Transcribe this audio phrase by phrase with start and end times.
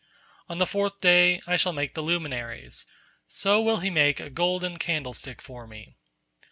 [0.49, 2.87] On the fourth day, I shall make the luminaries;
[3.27, 5.95] so will he make a golden candlestick for Me.